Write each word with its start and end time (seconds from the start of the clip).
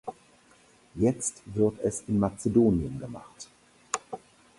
Jetzt 0.95 1.43
wird 1.45 1.79
es 1.81 2.01
in 2.07 2.17
Mazedonien 2.17 2.97
gemacht. 2.99 3.47